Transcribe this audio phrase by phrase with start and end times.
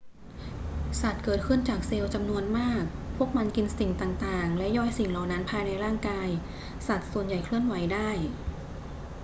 [1.01, 2.83] สัตว์เกิดขึ้นจากเซลล์จำนวนมาก
[3.17, 6.29] พวกมันกินสิ่งต่าง ๆ และย่อยสิ่งเหล่านั้นภายในร่างกาย
[6.87, 8.09] สัตว์ส่วนใหญ่เคลื่อนไหวได้